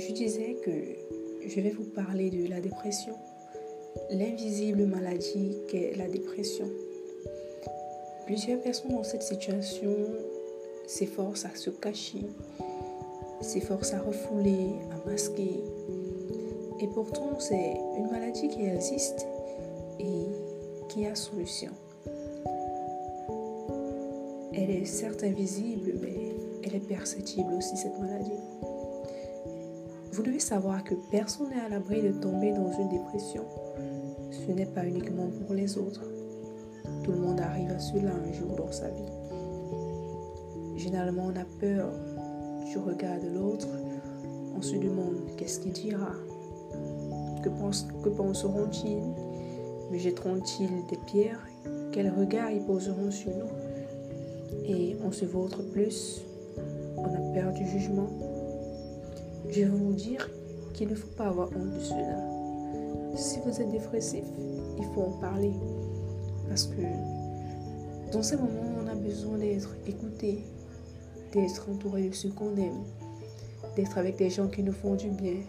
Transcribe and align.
je 0.00 0.12
disais 0.12 0.56
que 0.64 0.70
je 1.46 1.60
vais 1.60 1.70
vous 1.70 1.84
parler 1.84 2.30
de 2.30 2.48
la 2.48 2.60
dépression, 2.60 3.14
l'invisible 4.10 4.86
maladie 4.86 5.58
qu'est 5.68 5.94
la 5.96 6.08
dépression. 6.08 6.66
Plusieurs 8.24 8.60
personnes 8.60 8.92
dans 8.92 9.02
cette 9.02 9.22
situation 9.22 9.94
s'efforcent 10.86 11.44
à 11.44 11.54
se 11.54 11.70
cacher, 11.70 12.24
s'efforcent 13.42 13.92
à 13.92 14.00
refouler, 14.00 14.70
à 14.90 15.08
masquer. 15.08 15.60
Et 16.80 16.86
pourtant, 16.94 17.38
c'est 17.38 17.74
une 17.98 18.10
maladie 18.10 18.48
qui 18.48 18.62
existe 18.62 19.26
et 19.98 20.24
qui 20.88 21.04
a 21.04 21.14
solution. 21.14 21.72
Elle 24.54 24.70
est 24.70 24.86
certes 24.86 25.24
invisible, 25.24 25.92
mais 26.00 26.34
elle 26.64 26.74
est 26.74 26.88
perceptible 26.88 27.52
aussi, 27.52 27.76
cette 27.76 27.98
maladie. 27.98 28.30
Vous 30.20 30.26
devez 30.26 30.38
savoir 30.38 30.84
que 30.84 30.94
personne 31.10 31.48
n'est 31.48 31.62
à 31.62 31.70
l'abri 31.70 32.02
de 32.02 32.12
tomber 32.12 32.52
dans 32.52 32.70
une 32.72 32.90
dépression. 32.90 33.42
Ce 34.30 34.52
n'est 34.52 34.66
pas 34.66 34.84
uniquement 34.84 35.28
pour 35.40 35.54
les 35.54 35.78
autres. 35.78 36.04
Tout 37.02 37.12
le 37.12 37.16
monde 37.16 37.40
arrive 37.40 37.70
à 37.70 37.78
cela 37.78 38.10
un 38.12 38.30
jour 38.30 38.54
dans 38.54 38.70
sa 38.70 38.88
vie. 38.88 39.12
Généralement, 40.76 41.28
on 41.32 41.40
a 41.40 41.46
peur 41.58 41.90
du 42.66 42.76
regard 42.76 43.18
de 43.18 43.28
l'autre. 43.28 43.68
On 44.54 44.60
se 44.60 44.76
demande 44.76 45.16
qu'est-ce 45.38 45.60
qu'il 45.60 45.72
dira? 45.72 46.12
Que, 47.42 47.48
pense, 47.48 47.88
que 48.04 48.10
penseront-ils? 48.10 49.00
Me 49.90 49.96
jetteront-ils 49.96 50.84
des 50.90 50.98
pierres? 51.06 51.48
Quel 51.92 52.10
regard 52.10 52.50
ils 52.50 52.66
poseront 52.66 53.10
sur 53.10 53.30
nous? 53.30 54.66
Et 54.66 54.98
on 55.02 55.12
se 55.12 55.24
vautre 55.24 55.62
plus. 55.72 56.26
On 56.98 57.04
a 57.06 57.32
peur 57.32 57.54
du 57.54 57.66
jugement 57.66 58.10
je 59.52 59.62
vais 59.62 59.68
vous 59.68 59.92
dire 59.92 60.30
qu'il 60.74 60.88
ne 60.88 60.94
faut 60.94 61.08
pas 61.16 61.26
avoir 61.26 61.48
honte 61.48 61.74
de 61.74 61.80
cela. 61.80 62.16
Si 63.16 63.40
vous 63.40 63.60
êtes 63.60 63.70
dépressif, 63.70 64.24
il 64.78 64.84
faut 64.94 65.02
en 65.02 65.20
parler. 65.20 65.52
Parce 66.48 66.64
que 66.64 66.82
dans 68.12 68.22
ces 68.22 68.36
moments, 68.36 68.82
on 68.84 68.88
a 68.88 68.94
besoin 68.94 69.38
d'être 69.38 69.74
écouté, 69.86 70.44
d'être 71.32 71.68
entouré 71.68 72.08
de 72.08 72.14
ceux 72.14 72.30
qu'on 72.30 72.56
aime, 72.56 72.84
d'être 73.76 73.98
avec 73.98 74.16
des 74.16 74.30
gens 74.30 74.46
qui 74.46 74.62
nous 74.62 74.72
font 74.72 74.94
du 74.94 75.08
bien. 75.08 75.40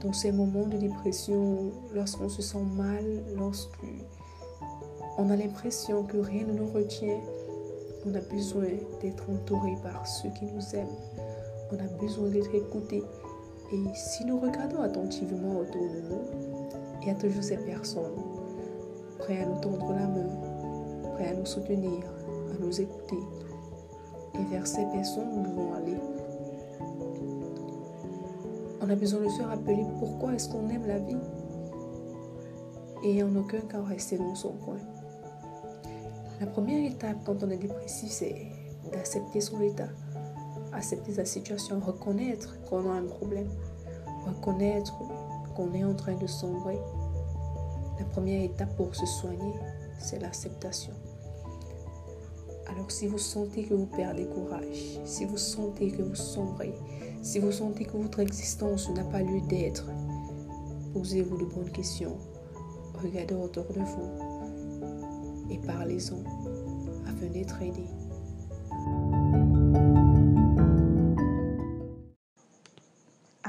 Dans 0.00 0.12
ces 0.12 0.32
moments 0.32 0.66
de 0.66 0.78
dépression, 0.78 1.72
lorsqu'on 1.94 2.28
se 2.28 2.40
sent 2.40 2.64
mal, 2.76 3.04
lorsqu'on 3.36 5.30
a 5.30 5.36
l'impression 5.36 6.04
que 6.04 6.16
rien 6.18 6.46
ne 6.46 6.52
nous 6.52 6.68
retient, 6.68 7.20
on 8.06 8.14
a 8.14 8.20
besoin 8.20 8.68
d'être 9.02 9.28
entouré 9.28 9.74
par 9.82 10.06
ceux 10.06 10.30
qui 10.30 10.46
nous 10.46 10.74
aiment 10.74 11.17
on 11.72 11.76
a 11.76 11.88
besoin 12.00 12.28
d'être 12.28 12.54
écouté. 12.54 13.02
Et 13.72 13.94
si 13.94 14.24
nous 14.24 14.38
regardons 14.38 14.82
attentivement 14.82 15.58
autour 15.58 15.82
de 15.82 16.00
nous, 16.08 16.22
il 17.02 17.08
y 17.08 17.10
a 17.10 17.14
toujours 17.14 17.42
ces 17.42 17.58
personnes 17.58 18.16
prêtes 19.18 19.42
à 19.42 19.46
nous 19.46 19.60
tendre 19.60 19.92
la 19.92 20.06
main, 20.06 20.28
prêtes 21.14 21.32
à 21.32 21.34
nous 21.34 21.46
soutenir, 21.46 22.04
à 22.52 22.62
nous 22.62 22.80
écouter. 22.80 23.18
Et 24.34 24.44
vers 24.50 24.66
ces 24.66 24.84
personnes, 24.92 25.28
nous 25.34 25.42
devons 25.42 25.74
aller. 25.74 25.96
On 28.80 28.88
a 28.88 28.94
besoin 28.94 29.20
de 29.24 29.28
se 29.28 29.42
rappeler 29.42 29.84
pourquoi 29.98 30.34
est-ce 30.34 30.48
qu'on 30.48 30.68
aime 30.70 30.86
la 30.86 30.98
vie 30.98 31.16
et 33.04 33.22
en 33.22 33.34
aucun 33.36 33.60
cas 33.60 33.82
rester 33.82 34.16
dans 34.18 34.34
son 34.34 34.52
coin. 34.52 34.78
La 36.40 36.46
première 36.46 36.90
étape 36.90 37.16
quand 37.24 37.42
on 37.42 37.50
est 37.50 37.58
dépressif, 37.58 38.10
c'est 38.10 38.34
d'accepter 38.92 39.40
son 39.40 39.60
état 39.60 39.88
accepter 40.78 41.12
sa 41.12 41.24
situation, 41.24 41.80
reconnaître 41.80 42.56
qu'on 42.62 42.88
a 42.88 42.94
un 42.94 43.04
problème, 43.04 43.48
reconnaître 44.26 44.94
qu'on 45.56 45.74
est 45.74 45.84
en 45.84 45.94
train 45.94 46.14
de 46.14 46.26
sombrer. 46.26 46.78
La 47.98 48.04
première 48.04 48.42
étape 48.42 48.74
pour 48.76 48.94
se 48.94 49.04
soigner, 49.04 49.54
c'est 49.98 50.20
l'acceptation. 50.20 50.92
Alors 52.68 52.90
si 52.90 53.08
vous 53.08 53.18
sentez 53.18 53.64
que 53.64 53.74
vous 53.74 53.86
perdez 53.86 54.26
courage, 54.26 55.00
si 55.04 55.24
vous 55.24 55.36
sentez 55.36 55.90
que 55.90 56.02
vous 56.02 56.14
sombrez, 56.14 56.72
si 57.22 57.40
vous 57.40 57.50
sentez 57.50 57.84
que 57.84 57.96
votre 57.96 58.20
existence 58.20 58.88
n'a 58.90 59.04
pas 59.04 59.22
lieu 59.22 59.40
d'être, 59.48 59.86
posez-vous 60.92 61.38
de 61.38 61.44
bonnes 61.46 61.72
questions, 61.72 62.16
regardez 63.02 63.34
autour 63.34 63.64
de 63.64 63.80
vous 63.80 65.50
et 65.50 65.58
parlez-en 65.58 66.22
afin 67.08 67.26
d'être 67.32 67.60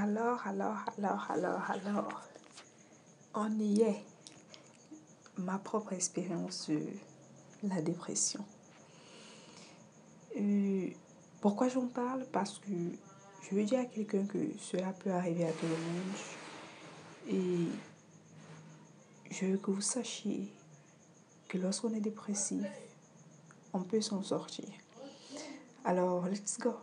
aidé. 0.04 0.18
alors, 0.46 0.78
alors, 0.98 1.28
alors, 1.30 1.72
alors, 1.72 2.22
on 3.34 3.60
y 3.60 3.82
est. 3.82 4.04
Ma 5.38 5.58
propre 5.58 5.94
expérience 5.94 6.70
de 6.70 6.84
la 7.64 7.82
dépression. 7.82 8.44
Euh, 10.38 10.90
pourquoi 11.40 11.70
j'en 11.70 11.88
parle? 11.88 12.26
Parce 12.32 12.60
que 12.60 12.72
je 13.42 13.56
veux 13.56 13.64
dire 13.64 13.80
à 13.80 13.86
quelqu'un 13.86 14.26
que 14.26 14.38
cela 14.60 14.92
peut 14.92 15.12
arriver 15.12 15.46
à 15.48 15.52
tout 15.54 15.66
le 15.66 15.70
monde. 15.70 16.18
Et 17.30 17.68
je 19.32 19.46
veux 19.46 19.58
que 19.58 19.72
vous 19.72 19.82
sachiez 19.82 20.52
que 21.48 21.58
lorsqu'on 21.58 21.94
est 21.94 22.02
dépressif, 22.02 22.66
on 23.74 23.82
peut 23.82 24.02
s'en 24.02 24.22
sortir. 24.22 24.68
Alors, 25.86 26.28
let's 26.28 26.58
go. 26.60 26.74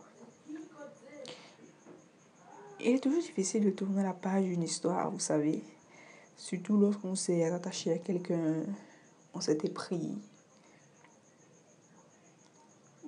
Il 2.79 2.95
est 2.95 2.99
toujours 2.99 3.21
difficile 3.21 3.65
de 3.65 3.71
tourner 3.71 4.03
la 4.03 4.13
page 4.13 4.45
d'une 4.45 4.61
histoire, 4.61 5.09
vous 5.09 5.19
savez. 5.19 5.63
Surtout 6.35 6.77
lorsqu'on 6.77 7.15
s'est 7.15 7.43
attaché 7.45 7.91
à 7.91 7.97
quelqu'un, 7.97 8.63
on 9.33 9.41
s'était 9.41 9.69
pris. 9.69 10.15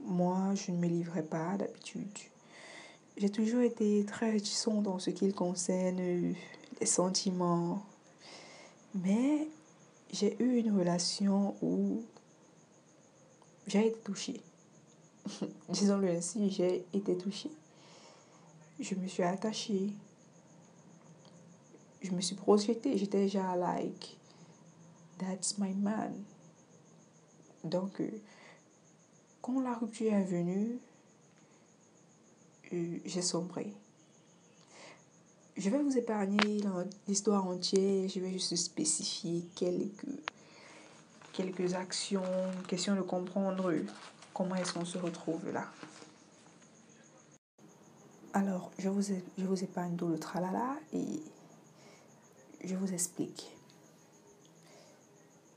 Moi, 0.06 0.56
je 0.56 0.72
ne 0.72 0.78
me 0.78 0.88
livrais 0.88 1.22
pas 1.22 1.56
d'habitude. 1.56 2.18
J'ai 3.16 3.30
toujours 3.30 3.62
été 3.62 4.04
très 4.06 4.32
réticente 4.32 4.84
dans 4.84 4.98
ce 4.98 5.12
qui 5.12 5.32
concerne 5.34 5.98
les 6.00 6.86
sentiments. 6.86 7.86
Mais 8.96 9.48
j'ai 10.12 10.36
eu 10.42 10.58
une 10.58 10.76
relation 10.76 11.56
où 11.62 12.02
j'ai 13.68 13.86
été 13.88 14.00
touchée. 14.00 14.42
Disons-le 15.70 16.10
ainsi, 16.10 16.50
j'ai 16.50 16.86
été 16.92 17.16
touchée 17.16 17.52
je 18.80 18.96
me 18.96 19.08
suis 19.08 19.24
attachée. 19.24 19.94
Je 22.02 22.12
me 22.12 22.22
suis 22.22 22.36
projetée. 22.36 22.98
J'étais 22.98 23.24
déjà 23.24 23.56
like, 23.56 24.18
that's 25.18 25.58
my 25.58 25.74
man. 25.74 26.14
Donc, 27.64 28.00
euh, 28.00 28.10
quand 29.42 29.60
la 29.62 29.74
rupture 29.74 30.14
est 30.14 30.24
venue, 30.24 30.80
euh, 32.74 32.98
j'ai 33.06 33.22
sombré. 33.22 33.74
Je 35.58 35.70
vais 35.70 35.80
vous 35.80 35.98
épargner 35.98 36.62
l'histoire 37.08 37.46
entière. 37.46 38.08
Je 38.08 38.20
vais 38.22 38.32
juste 38.32 38.56
spécifier 38.56 39.44
quelques, 39.56 40.06
quelques 41.34 41.74
actions, 41.74 42.24
question 42.68 42.96
de 42.96 43.02
comprendre 43.02 43.74
comment 44.34 44.56
est-ce 44.56 44.72
qu'on 44.72 44.86
se 44.86 44.98
retrouve 44.98 45.52
là. 45.52 45.66
Alors, 48.40 48.72
je 48.80 48.88
vous, 48.88 49.64
épargne 49.66 49.98
tout 49.98 50.08
le 50.08 50.18
tralala 50.18 50.78
et 50.94 51.22
je 52.64 52.74
vous 52.74 52.94
explique. 52.94 53.54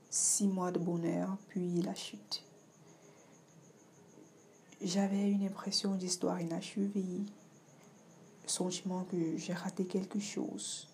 Six 0.09 0.47
mois 0.49 0.69
de 0.69 0.79
bonheur, 0.79 1.37
puis 1.47 1.81
la 1.81 1.95
chute. 1.95 2.43
J'avais 4.81 5.31
une 5.31 5.45
impression 5.45 5.95
d'histoire 5.95 6.41
inachevée, 6.41 7.21
sentiment 8.47 9.05
que 9.05 9.37
j'ai 9.37 9.53
raté 9.53 9.85
quelque 9.85 10.19
chose. 10.19 10.89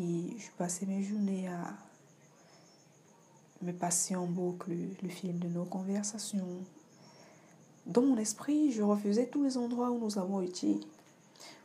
Et 0.00 0.36
je 0.36 0.50
passais 0.58 0.84
mes 0.84 1.04
journées 1.04 1.46
à 1.46 1.76
me 3.62 3.72
passer 3.72 4.16
en 4.16 4.26
boucle 4.26 4.72
le 5.00 5.08
film 5.08 5.38
de 5.38 5.46
nos 5.46 5.64
conversations, 5.64 6.64
dans 7.86 8.02
mon 8.02 8.16
esprit, 8.16 8.72
je 8.72 8.82
refusais 8.82 9.26
tous 9.26 9.44
les 9.44 9.56
endroits 9.56 9.90
où 9.90 9.98
nous 9.98 10.18
avons 10.18 10.40
été, 10.40 10.80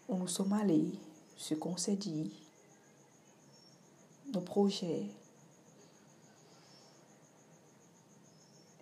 où 0.08 0.16
nous 0.16 0.28
sommes 0.28 0.54
allés, 0.54 0.92
ce 1.36 1.56
qu'on 1.56 1.78
s'est 1.78 1.96
dit, 1.96 2.32
nos 4.32 4.42
projets. 4.42 5.08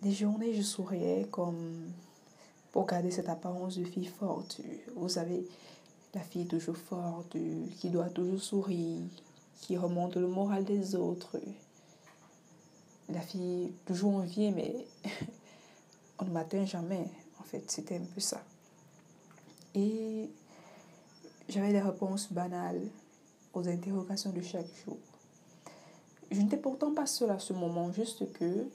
Des 0.02 0.12
journées, 0.12 0.54
je 0.54 0.62
souriais 0.62 1.26
comme 1.30 1.90
pour 2.72 2.86
garder 2.86 3.10
cette 3.10 3.28
apparence 3.28 3.78
de 3.78 3.84
fille 3.84 4.06
forte. 4.06 4.60
Vous 4.94 5.08
savez, 5.08 5.46
la 6.14 6.20
fille 6.20 6.46
toujours 6.46 6.76
forte, 6.76 7.36
qui 7.78 7.88
doit 7.88 8.10
toujours 8.10 8.42
sourire, 8.42 9.00
qui 9.60 9.76
remonte 9.76 10.16
le 10.16 10.28
moral 10.28 10.64
des 10.64 10.94
autres. 10.94 11.40
La 13.08 13.20
fille 13.20 13.72
toujours 13.86 14.16
enviée, 14.16 14.50
mais 14.50 14.86
on 16.18 16.26
ne 16.26 16.30
m'atteint 16.30 16.64
jamais. 16.64 17.08
C'était 17.66 17.96
un 17.96 18.04
peu 18.04 18.20
ça. 18.20 18.42
Et 19.74 20.28
j'avais 21.48 21.72
des 21.72 21.80
réponses 21.80 22.32
banales 22.32 22.80
aux 23.52 23.66
interrogations 23.68 24.30
de 24.30 24.40
chaque 24.40 24.68
jour. 24.84 24.98
Je 26.30 26.40
n'étais 26.40 26.56
pourtant 26.56 26.94
pas 26.94 27.06
seule 27.06 27.30
à 27.30 27.38
ce 27.40 27.52
moment, 27.52 27.92
juste 27.92 28.32
que 28.32 28.68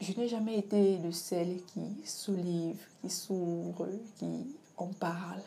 je 0.00 0.12
n'ai 0.12 0.28
jamais 0.28 0.58
été 0.58 0.98
de 0.98 1.10
celle 1.10 1.62
qui 1.64 1.80
soulève, 2.04 2.78
qui 3.00 3.10
s'ouvre, 3.10 3.88
qui 4.18 4.46
en 4.76 4.88
parle, 4.88 5.42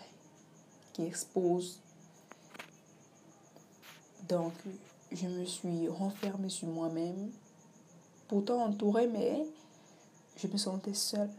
qui 0.92 1.04
expose. 1.04 1.80
Donc, 4.28 4.54
je 5.12 5.28
me 5.28 5.46
suis 5.46 5.88
renfermée 5.88 6.50
sur 6.50 6.68
moi-même, 6.68 7.32
pourtant 8.28 8.64
entourée, 8.64 9.08
mais 9.08 9.46
je 10.42 10.48
me 10.48 10.58
sentais 10.58 10.94
seule. 10.94 11.30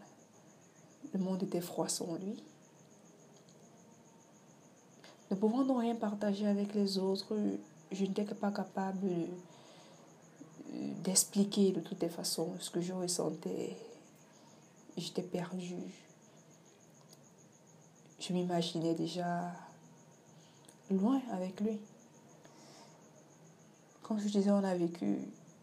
Le 1.13 1.19
monde 1.19 1.43
était 1.43 1.61
froid 1.61 1.89
sans 1.89 2.15
lui. 2.17 2.43
Ne 5.31 5.37
pouvant 5.37 5.65
donc 5.65 5.81
rien 5.81 5.95
partager 5.95 6.47
avec 6.47 6.75
les 6.75 6.99
autres, 6.99 7.37
je 7.93 8.05
n'étais 8.05 8.25
pas 8.25 8.51
capable 8.51 9.09
d'expliquer 11.03 11.73
de 11.73 11.81
toutes 11.81 12.03
les 12.03 12.09
façons 12.09 12.53
ce 12.59 12.71
que 12.71 12.81
je 12.81 12.93
ressentais. 12.93 13.77
J'étais 14.97 15.23
perdue. 15.23 15.95
Je 18.19 18.33
m'imaginais 18.33 18.95
déjà 18.95 19.53
loin 20.91 21.21
avec 21.31 21.61
lui. 21.61 21.79
Comme 24.03 24.21
je 24.21 24.29
disais, 24.29 24.51
on 24.51 24.65
a 24.65 24.75
vécu 24.75 25.19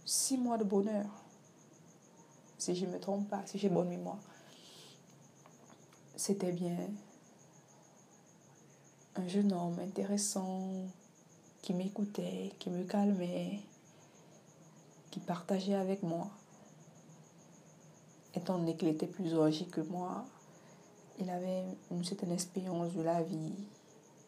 six 0.05 0.37
mois 0.37 0.57
de 0.57 0.63
bonheur. 0.63 1.05
Si 2.57 2.75
je 2.75 2.85
ne 2.85 2.91
me 2.91 2.99
trompe 2.99 3.29
pas, 3.29 3.45
si 3.45 3.57
j'ai 3.59 3.69
bonne 3.69 3.89
mémoire. 3.89 4.19
C'était 6.15 6.51
bien. 6.51 6.77
Un 9.15 9.27
jeune 9.27 9.53
homme 9.53 9.79
intéressant 9.79 10.85
qui 11.61 11.73
m'écoutait, 11.73 12.51
qui 12.59 12.69
me 12.69 12.83
calmait, 12.83 13.61
qui 15.11 15.19
partageait 15.19 15.75
avec 15.75 16.01
moi. 16.03 16.29
Étant 18.35 18.57
donné 18.57 18.75
qu'il 18.75 18.87
était 18.87 19.07
plus 19.07 19.33
âgé 19.35 19.65
que 19.65 19.81
moi, 19.81 20.25
il 21.19 21.29
avait 21.29 21.63
une 21.91 22.03
certaine 22.03 22.31
expérience 22.31 22.93
de 22.93 23.01
la 23.01 23.21
vie. 23.23 23.53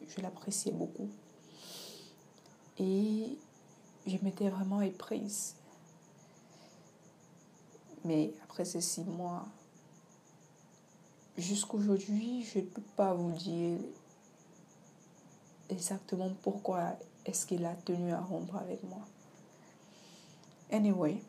Je 0.08 0.20
l'appréciais 0.20 0.72
beaucoup. 0.72 1.08
Et 2.78 3.38
je 4.06 4.16
m'étais 4.22 4.48
vraiment 4.48 4.80
éprise. 4.80 5.54
Mais 8.04 8.32
après 8.44 8.64
ces 8.64 8.80
six 8.80 9.04
mois, 9.04 9.46
jusqu'aujourd'hui, 11.36 12.44
je 12.44 12.60
ne 12.60 12.64
peux 12.64 12.82
pas 12.96 13.14
vous 13.14 13.32
dire 13.32 13.78
exactement 15.68 16.30
pourquoi 16.42 16.96
est-ce 17.26 17.46
qu'il 17.46 17.64
a 17.64 17.74
tenu 17.74 18.12
à 18.12 18.20
rompre 18.20 18.56
avec 18.56 18.82
moi. 18.84 19.04
Anyway, 20.72 21.22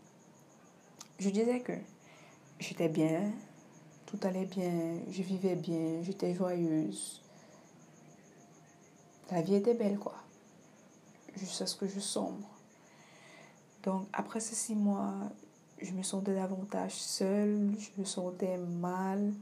je 1.19 1.29
disais 1.29 1.59
que 1.61 1.73
j'étais 2.59 2.89
bien, 2.89 3.31
tout 4.05 4.19
allait 4.23 4.45
bien, 4.45 4.99
je 5.09 5.21
vivais 5.21 5.55
bien, 5.55 6.01
j'étais 6.03 6.33
joyeuse. 6.33 7.21
La 9.31 9.41
vie 9.41 9.55
était 9.55 9.73
belle, 9.73 9.97
quoi. 9.97 10.15
Jusqu'à 11.35 11.65
ce 11.65 11.75
que 11.75 11.87
je 11.87 11.99
sombre. 11.99 12.49
Donc, 13.83 14.07
après 14.11 14.39
ces 14.41 14.55
six 14.55 14.75
mois, 14.75 15.13
je 15.81 15.91
me 15.93 16.03
sentais 16.03 16.35
davantage 16.35 16.93
seule, 16.93 17.71
je 17.77 17.89
me 17.99 18.05
sentais 18.05 18.57
mal, 18.57 19.33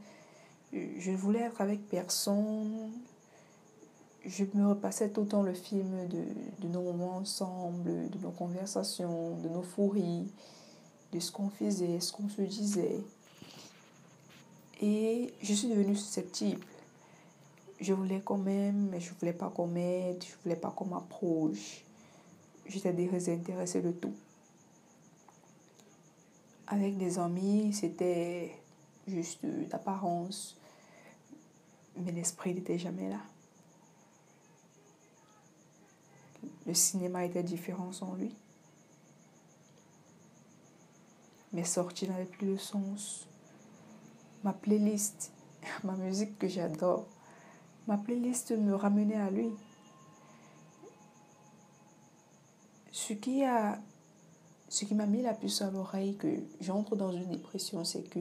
je 0.72 1.10
voulais 1.10 1.40
être 1.40 1.60
avec 1.60 1.88
personne. 1.88 2.90
Je 4.24 4.44
me 4.54 4.68
repassais 4.68 5.08
tout 5.08 5.22
le 5.22 5.28
temps 5.28 5.42
le 5.42 5.54
film 5.54 6.06
de, 6.08 6.68
nos 6.68 6.82
moments 6.82 7.16
ensemble, 7.16 8.10
de 8.10 8.18
nos 8.18 8.30
conversations, 8.30 9.36
de 9.36 9.48
nos 9.48 9.62
fourries, 9.62 10.30
de 11.12 11.20
ce 11.20 11.32
qu'on 11.32 11.48
faisait, 11.48 12.00
ce 12.00 12.12
qu'on 12.12 12.28
se 12.28 12.42
disait. 12.42 13.00
Et 14.82 15.32
je 15.42 15.54
suis 15.54 15.68
devenue 15.68 15.96
susceptible. 15.96 16.66
Je 17.80 17.94
voulais 17.94 18.20
quand 18.22 18.36
même, 18.36 18.90
mais 18.90 19.00
je 19.00 19.10
voulais 19.18 19.32
pas 19.32 19.48
qu'on 19.48 19.66
m'aide, 19.66 20.22
je 20.22 20.34
voulais 20.42 20.56
pas 20.56 20.70
qu'on 20.70 20.84
m'approche. 20.86 21.82
J'étais 22.66 22.92
désintéressée 22.92 23.80
de 23.80 23.90
tout. 23.90 24.14
Avec 26.72 26.96
des 26.96 27.18
amis, 27.18 27.72
c'était 27.72 28.56
juste 29.08 29.44
d'apparence, 29.44 30.56
mais 31.96 32.12
l'esprit 32.12 32.54
n'était 32.54 32.78
jamais 32.78 33.10
là. 33.10 33.20
Le 36.68 36.72
cinéma 36.72 37.24
était 37.24 37.42
différent 37.42 37.90
sans 37.90 38.14
lui. 38.14 38.32
Mes 41.52 41.64
sorties 41.64 42.08
n'avaient 42.08 42.24
plus 42.24 42.46
de 42.46 42.56
sens. 42.56 43.26
Ma 44.44 44.52
playlist, 44.52 45.32
ma 45.82 45.96
musique 45.96 46.38
que 46.38 46.46
j'adore, 46.46 47.08
ma 47.88 47.98
playlist 47.98 48.52
me 48.52 48.76
ramenait 48.76 49.16
à 49.16 49.28
lui. 49.28 49.50
Ce 52.92 53.12
qui 53.12 53.44
a 53.44 53.80
ce 54.70 54.84
qui 54.84 54.94
m'a 54.94 55.04
mis 55.04 55.20
la 55.20 55.34
puce 55.34 55.62
à 55.62 55.70
l'oreille 55.72 56.14
que 56.14 56.28
j'entre 56.60 56.94
dans 56.94 57.10
une 57.10 57.28
dépression, 57.28 57.84
c'est 57.84 58.04
que 58.04 58.20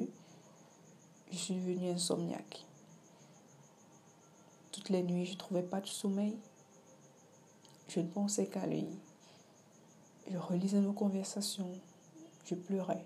je 1.31 1.37
suis 1.37 1.53
devenue 1.53 1.91
insomniaque. 1.91 2.65
Toutes 4.71 4.89
les 4.89 5.03
nuits, 5.03 5.27
je 5.27 5.33
ne 5.33 5.37
trouvais 5.37 5.61
pas 5.61 5.79
de 5.79 5.85
sommeil. 5.85 6.35
Je 7.87 7.99
ne 7.99 8.07
pensais 8.07 8.47
qu'à 8.47 8.65
lui. 8.65 8.87
Je 10.27 10.37
relisais 10.37 10.81
nos 10.81 10.91
conversations. 10.91 11.71
Je 12.45 12.55
pleurais. 12.55 13.05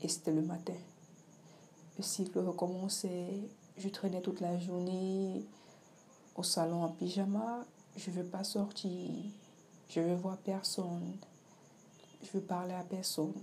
Et 0.00 0.08
c'était 0.08 0.32
le 0.32 0.42
matin. 0.42 0.74
Le 1.96 2.02
cycle 2.02 2.40
recommençait. 2.40 3.38
Je 3.76 3.88
traînais 3.88 4.20
toute 4.20 4.40
la 4.40 4.58
journée 4.58 5.44
au 6.34 6.42
salon 6.42 6.82
en 6.82 6.88
pyjama. 6.88 7.64
Je 7.96 8.10
ne 8.10 8.16
veux 8.16 8.26
pas 8.26 8.42
sortir. 8.42 9.10
Je 9.88 10.00
veux 10.00 10.16
voir 10.16 10.38
personne. 10.38 11.18
Je 12.22 12.30
veux 12.32 12.44
parler 12.44 12.74
à 12.74 12.82
personne. 12.82 13.34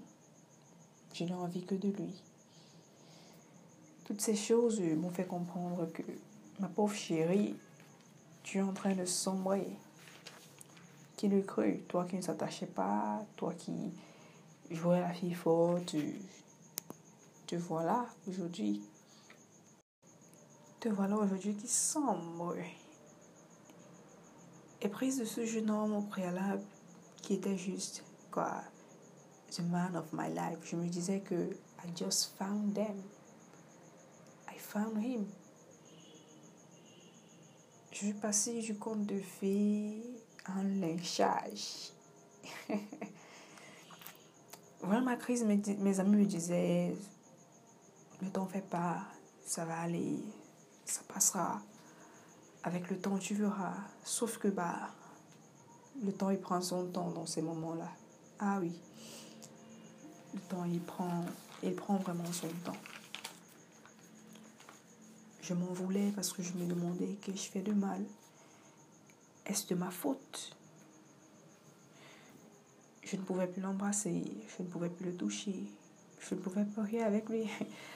Je 1.14 1.24
n'ai 1.24 1.33
envie 1.33 1.64
que 1.64 1.76
de 1.76 1.90
lui. 1.90 2.24
Toutes 4.06 4.21
ces 4.21 4.36
choses 4.36 4.80
m'ont 4.81 5.09
fait 5.09 5.26
comprendre 5.26 5.86
que 5.92 6.02
ma 6.59 6.68
pauvre 6.68 6.95
chérie, 6.95 7.56
tu 8.44 8.57
es 8.57 8.62
en 8.62 8.74
train 8.74 8.95
de 8.95 9.06
sombrer. 9.06 9.68
Qui 11.16 11.28
le 11.28 11.42
cru 11.42 11.83
Toi 11.88 12.06
qui 12.06 12.16
ne 12.16 12.21
s'attachais 12.21 12.66
pas, 12.66 13.26
toi 13.36 13.54
qui 13.54 13.92
jouais 14.71 15.02
la 15.02 15.14
fille 15.14 15.33
forte, 15.33 15.95
te 17.45 17.56
voilà 17.56 18.06
aujourd'hui. 18.28 18.81
Te 20.80 20.90
voilà 20.90 21.18
aujourd'hui 21.18 21.56
qui 21.56 21.68
sombre. 21.68 22.56
Et 24.81 24.88
prise 24.88 25.19
de 25.19 25.26
ce 25.26 25.45
jeune 25.45 25.69
homme 25.69 25.94
au 25.94 26.02
préalable 26.02 26.64
qui 27.21 27.33
était 27.33 27.57
juste 27.57 28.04
quoi, 28.31 28.64
the 29.56 29.62
man 29.62 29.95
of 29.95 30.12
my 30.14 30.30
life. 30.30 30.59
Je 30.64 30.76
me 30.76 30.88
disais 30.88 31.21
que 31.21 31.56
I 31.83 31.92
just 31.95 32.38
found 32.38 32.76
them. 32.76 33.04
I 34.48 34.57
found 34.57 34.98
him. 35.04 35.26
Je 37.92 37.98
suis 37.98 38.14
passée 38.14 38.62
du 38.62 38.76
conte 38.78 39.06
de 39.06 39.19
fées 39.19 40.02
en 40.48 40.64
lynchage. 40.64 41.92
Voilà 44.81 45.02
ma 45.02 45.18
crise, 45.18 45.44
mes, 45.44 45.62
mes 45.80 46.00
amis 46.00 46.16
me 46.16 46.26
disaient, 46.26 46.95
ne 48.21 48.30
t'en 48.30 48.45
pas, 48.45 49.02
ça 49.45 49.66
va 49.66 49.80
aller, 49.81 50.19
ça 50.86 51.02
passera. 51.14 51.62
Avec 52.64 52.90
le 52.90 52.98
temps, 52.98 53.18
tu 53.18 53.33
verras. 53.36 53.76
Sauf 54.04 54.38
que 54.38 54.48
bah, 54.48 54.90
le 56.02 56.14
temps, 56.14 56.30
il 56.30 56.40
prend 56.40 56.62
son 56.62 56.88
temps 56.88 57.12
dans 57.12 57.26
ces 57.26 57.42
moments-là. 57.42 57.90
Ah 58.40 58.58
oui. 58.62 58.72
Le 60.34 60.40
temps, 60.42 60.64
il 60.64 60.80
prend, 60.81 61.98
vraiment 61.98 62.31
son 62.31 62.48
temps. 62.64 62.78
Je 65.42 65.54
m'en 65.54 65.74
voulais 65.74 66.12
parce 66.16 66.31
que 66.31 66.42
je 66.42 66.54
me 66.54 66.66
demandais 66.66 67.18
que 67.22 67.31
je 67.34 67.50
fais 67.50 67.62
de 67.62 67.74
mal. 67.74 68.02
Est-ce 69.46 69.68
de 69.68 69.76
ma 69.76 69.92
faute? 69.92 70.56
Je 73.04 73.18
ne 73.18 73.22
pouvais 73.24 73.48
plus 73.48 73.62
l'embrasser, 73.62 74.24
je 74.56 74.64
ne 74.64 74.68
pouvais 74.68 74.90
plus 74.90 75.08
le 75.08 75.16
toucher, 75.16 75.64
je 76.19 76.36
ne 76.36 76.40
pouvais 76.40 76.66
rien 76.78 77.08
avec 77.08 77.28
lui. 77.28 77.50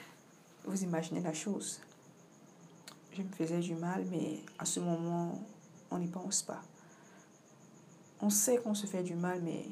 Vous 0.64 0.82
imaginez 0.82 1.20
la 1.20 1.32
chose. 1.32 1.80
Je 3.12 3.22
me 3.22 3.28
faisais 3.28 3.60
du 3.60 3.76
mal, 3.76 4.04
mais 4.10 4.40
à 4.58 4.64
ce 4.64 4.80
moment, 4.80 5.40
on 5.90 5.98
n'y 5.98 6.08
pense 6.08 6.42
pas. 6.42 6.60
On 8.20 8.28
sait 8.28 8.56
qu'on 8.56 8.74
se 8.74 8.86
fait 8.86 9.04
du 9.04 9.14
mal, 9.14 9.40
mais 9.42 9.64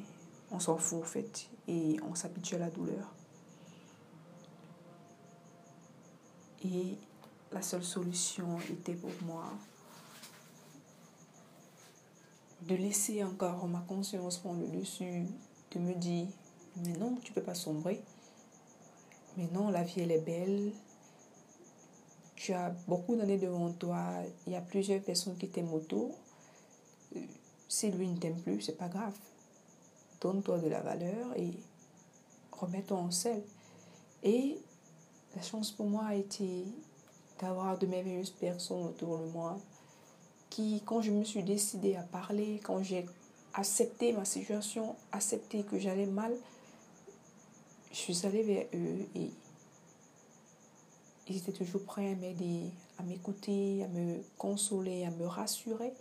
on 0.52 0.60
s'en 0.60 0.76
fout 0.76 1.02
en 1.02 1.06
fait 1.06 1.48
et 1.66 1.96
on 2.08 2.14
s'habitue 2.14 2.56
à 2.56 2.58
la 2.58 2.70
douleur. 2.70 3.12
Et 6.64 6.96
la 7.50 7.62
seule 7.62 7.82
solution 7.82 8.58
était 8.70 8.94
pour 8.94 9.10
moi 9.22 9.44
de 12.68 12.76
laisser 12.76 13.24
encore 13.24 13.66
ma 13.66 13.80
conscience 13.80 14.38
prendre 14.38 14.60
le 14.60 14.68
dessus, 14.68 15.26
de 15.72 15.78
me 15.80 15.94
dire, 15.94 16.28
mais 16.76 16.92
non, 16.92 17.16
tu 17.22 17.32
peux 17.32 17.42
pas 17.42 17.54
sombrer. 17.54 18.00
Mais 19.36 19.48
non, 19.52 19.70
la 19.70 19.82
vie, 19.82 20.02
elle 20.02 20.12
est 20.12 20.20
belle. 20.20 20.72
Tu 22.36 22.52
as 22.52 22.70
beaucoup 22.86 23.16
d'années 23.16 23.38
devant 23.38 23.72
toi. 23.72 24.22
Il 24.46 24.52
y 24.52 24.56
a 24.56 24.60
plusieurs 24.60 25.02
personnes 25.02 25.36
qui 25.36 25.48
t'aiment 25.48 25.72
autour. 25.72 26.14
Si 27.68 27.90
lui 27.90 28.08
ne 28.08 28.16
t'aime 28.18 28.40
plus, 28.40 28.60
c'est 28.60 28.76
pas 28.76 28.88
grave. 28.88 29.14
Donne-toi 30.22 30.58
de 30.58 30.68
la 30.68 30.80
valeur 30.80 31.36
et 31.36 31.52
remets-toi 32.52 32.96
en 32.96 33.10
selle. 33.10 33.42
Et 34.22 34.58
la 35.34 35.42
chance 35.42 35.72
pour 35.72 35.86
moi 35.86 36.04
a 36.06 36.14
été 36.14 36.64
d'avoir 37.40 37.76
de 37.76 37.86
merveilleuses 37.86 38.30
personnes 38.30 38.84
autour 38.84 39.18
de 39.18 39.26
moi 39.26 39.58
qui, 40.48 40.80
quand 40.84 41.02
je 41.02 41.10
me 41.10 41.24
suis 41.24 41.42
décidée 41.42 41.96
à 41.96 42.02
parler, 42.02 42.60
quand 42.62 42.82
j'ai 42.82 43.04
accepté 43.54 44.12
ma 44.12 44.24
situation, 44.24 44.94
accepté 45.10 45.64
que 45.64 45.78
j'allais 45.78 46.06
mal, 46.06 46.32
je 47.90 47.96
suis 47.96 48.26
allée 48.26 48.42
vers 48.42 48.66
eux 48.74 49.06
et 49.14 49.30
ils 51.28 51.36
étaient 51.36 51.52
toujours 51.52 51.82
prêts 51.84 52.12
à 52.12 52.14
m'aider, 52.14 52.70
à 52.98 53.02
m'écouter, 53.02 53.84
à 53.84 53.88
me 53.88 54.22
consoler, 54.38 55.04
à 55.04 55.10
me 55.10 55.26
rassurer. 55.26 55.92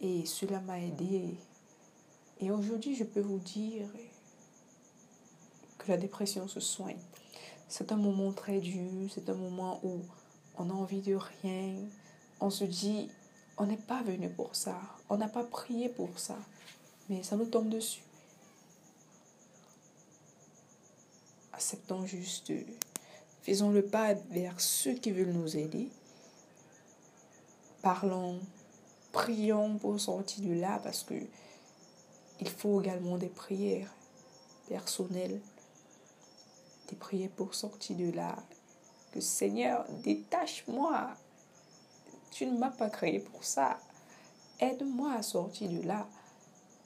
Et 0.00 0.26
cela 0.26 0.60
m'a 0.60 0.80
aidé. 0.80 1.34
Et 2.44 2.50
aujourd'hui, 2.50 2.94
je 2.94 3.04
peux 3.04 3.22
vous 3.22 3.38
dire 3.38 3.88
que 5.78 5.90
la 5.90 5.96
dépression 5.96 6.46
se 6.46 6.60
soigne. 6.60 7.00
C'est 7.68 7.90
un 7.90 7.96
moment 7.96 8.34
très 8.34 8.60
dur, 8.60 9.08
c'est 9.10 9.30
un 9.30 9.34
moment 9.34 9.80
où 9.82 10.02
on 10.58 10.68
a 10.68 10.72
envie 10.74 11.00
de 11.00 11.14
rien. 11.14 11.76
On 12.42 12.50
se 12.50 12.64
dit, 12.64 13.08
on 13.56 13.64
n'est 13.64 13.78
pas 13.78 14.02
venu 14.02 14.28
pour 14.28 14.54
ça, 14.54 14.78
on 15.08 15.16
n'a 15.16 15.28
pas 15.28 15.42
prié 15.42 15.88
pour 15.88 16.18
ça, 16.18 16.36
mais 17.08 17.22
ça 17.22 17.36
nous 17.36 17.46
tombe 17.46 17.70
dessus. 17.70 18.02
Acceptons 21.54 22.04
juste, 22.04 22.52
faisons 23.40 23.70
le 23.70 23.86
pas 23.86 24.12
vers 24.32 24.60
ceux 24.60 24.92
qui 24.92 25.12
veulent 25.12 25.32
nous 25.32 25.56
aider. 25.56 25.88
Parlons, 27.80 28.38
prions 29.12 29.78
pour 29.78 29.98
sortir 29.98 30.44
de 30.44 30.60
là 30.60 30.78
parce 30.84 31.04
que 31.04 31.14
il 32.40 32.48
faut 32.48 32.80
également 32.80 33.18
des 33.18 33.28
prières 33.28 33.94
personnelles, 34.68 35.40
des 36.88 36.96
prières 36.96 37.30
pour 37.30 37.54
sortir 37.54 37.96
de 37.96 38.10
là. 38.10 38.36
Que 39.12 39.20
Seigneur, 39.20 39.86
détache-moi. 40.02 41.10
Tu 42.30 42.46
ne 42.46 42.58
m'as 42.58 42.70
pas 42.70 42.90
créé 42.90 43.20
pour 43.20 43.44
ça. 43.44 43.78
Aide-moi 44.58 45.12
à 45.12 45.22
sortir 45.22 45.70
de 45.70 45.82
là. 45.82 46.08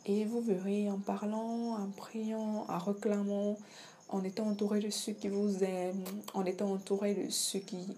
Et 0.05 0.25
vous 0.25 0.41
verrez 0.41 0.91
en 0.91 0.99
parlant, 0.99 1.75
en 1.75 1.89
priant, 1.89 2.67
en 2.69 2.79
réclamant, 2.79 3.57
en 4.09 4.25
étant 4.25 4.47
entouré 4.47 4.81
de 4.81 4.91
ceux 4.91 5.13
qui 5.13 5.29
vous 5.29 5.63
aiment, 5.65 6.05
en 6.35 6.45
étant 6.45 6.73
entouré 6.73 7.15
de 7.15 7.31
ceux 7.31 7.59
qui, 7.59 7.97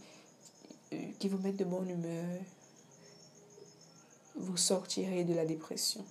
euh, 0.92 0.96
qui 1.18 1.28
vous 1.28 1.38
mettent 1.38 1.56
de 1.56 1.64
bonne 1.64 1.90
humeur, 1.90 2.40
vous 4.36 4.56
sortirez 4.56 5.24
de 5.24 5.34
la 5.34 5.44
dépression. 5.44 6.04